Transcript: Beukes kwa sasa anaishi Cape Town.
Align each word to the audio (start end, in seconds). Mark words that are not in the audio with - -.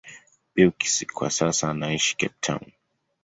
Beukes 0.55 1.05
kwa 1.13 1.29
sasa 1.29 1.69
anaishi 1.69 2.15
Cape 2.17 2.35
Town. 2.41 2.71